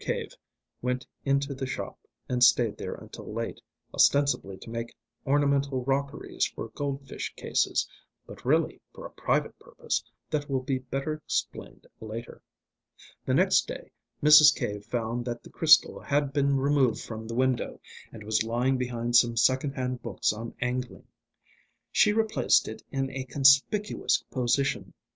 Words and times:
Cave 0.01 0.33
went 0.81 1.05
into 1.25 1.53
the 1.53 1.67
shop, 1.67 2.07
and 2.27 2.43
stayed 2.43 2.75
there 2.75 2.95
until 2.95 3.31
late, 3.31 3.61
ostensibly 3.93 4.57
to 4.57 4.69
make 4.71 4.95
ornamental 5.27 5.83
rockeries 5.85 6.43
for 6.47 6.69
goldfish 6.69 7.31
cases 7.35 7.87
but 8.25 8.43
really 8.43 8.81
for 8.95 9.05
a 9.05 9.11
private 9.11 9.59
purpose 9.59 10.03
that 10.31 10.49
will 10.49 10.63
be 10.63 10.79
better 10.79 11.13
explained 11.13 11.85
later. 11.99 12.41
The 13.27 13.35
next 13.35 13.67
day 13.67 13.91
Mrs. 14.23 14.55
Cave 14.55 14.85
found 14.87 15.23
that 15.25 15.43
the 15.43 15.51
crystal 15.51 15.99
had 15.99 16.33
been 16.33 16.57
removed 16.57 16.99
from 17.03 17.27
the 17.27 17.35
window, 17.35 17.79
and 18.11 18.23
was 18.23 18.41
lying 18.41 18.77
behind 18.79 19.15
some 19.15 19.37
second 19.37 19.73
hand 19.73 20.01
books 20.01 20.33
on 20.33 20.55
angling. 20.61 21.05
She 21.91 22.11
replaced 22.11 22.67
it 22.67 22.81
in 22.91 23.11
a 23.11 23.23
conspicuous 23.25 24.17
position. 24.31 24.95